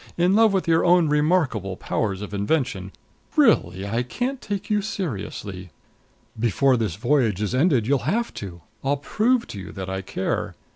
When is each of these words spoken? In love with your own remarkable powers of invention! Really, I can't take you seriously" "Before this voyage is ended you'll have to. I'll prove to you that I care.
In 0.17 0.33
love 0.33 0.51
with 0.51 0.67
your 0.67 0.83
own 0.83 1.09
remarkable 1.09 1.77
powers 1.77 2.23
of 2.23 2.33
invention! 2.33 2.91
Really, 3.35 3.85
I 3.87 4.01
can't 4.01 4.41
take 4.41 4.67
you 4.67 4.81
seriously" 4.81 5.69
"Before 6.49 6.75
this 6.75 6.95
voyage 6.95 7.39
is 7.39 7.53
ended 7.53 7.85
you'll 7.85 8.09
have 8.15 8.33
to. 8.41 8.61
I'll 8.83 8.97
prove 8.97 9.45
to 9.49 9.59
you 9.59 9.71
that 9.73 9.91
I 9.91 10.01
care. 10.01 10.55